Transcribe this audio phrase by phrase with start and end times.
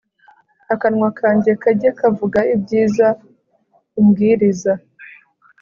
[0.73, 3.07] Akanwa kanjye kajye kavuga ibyiza
[3.99, 4.73] umbwiriza